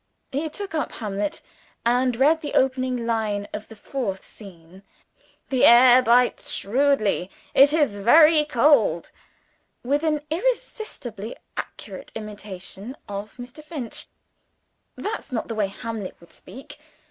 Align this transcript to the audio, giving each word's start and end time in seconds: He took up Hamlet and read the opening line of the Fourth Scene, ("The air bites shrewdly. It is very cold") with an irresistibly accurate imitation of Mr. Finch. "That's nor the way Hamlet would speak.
He 0.31 0.49
took 0.49 0.73
up 0.73 0.93
Hamlet 0.93 1.43
and 1.85 2.15
read 2.15 2.41
the 2.41 2.55
opening 2.55 3.05
line 3.05 3.47
of 3.53 3.67
the 3.67 3.75
Fourth 3.75 4.25
Scene, 4.25 4.81
("The 5.49 5.63
air 5.63 6.01
bites 6.01 6.49
shrewdly. 6.49 7.29
It 7.53 7.71
is 7.71 7.99
very 8.01 8.43
cold") 8.45 9.11
with 9.83 10.01
an 10.03 10.21
irresistibly 10.31 11.35
accurate 11.55 12.11
imitation 12.15 12.97
of 13.07 13.35
Mr. 13.37 13.63
Finch. 13.63 14.07
"That's 14.95 15.31
nor 15.31 15.43
the 15.43 15.53
way 15.53 15.67
Hamlet 15.67 16.17
would 16.19 16.33
speak. 16.33 16.79